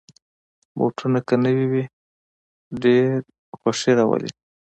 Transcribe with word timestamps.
بوټونه 0.77 1.19
که 1.27 1.35
نوې 1.45 1.65
وي، 1.71 1.83
ډېر 2.83 3.09
خوښي 3.59 3.91
راولي. 3.99 4.29